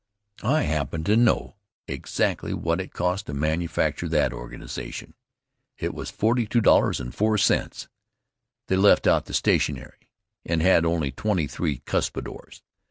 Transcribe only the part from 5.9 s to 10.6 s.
was $42.04. They left out the stationery, and